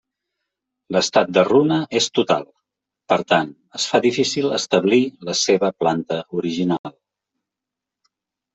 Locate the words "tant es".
3.33-3.87